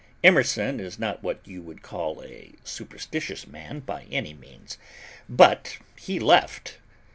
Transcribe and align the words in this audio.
Emerson 0.23 0.79
is 0.79 0.97
not 0.97 1.21
what 1.21 1.47
you 1.47 1.61
would 1.61 1.83
call 1.83 2.23
a 2.23 2.53
superstitious 2.63 3.45
man, 3.45 3.79
by 3.81 4.05
any 4.09 4.33
means 4.33 4.79
but, 5.29 5.77
he 5.95 6.19
left! 6.19 6.79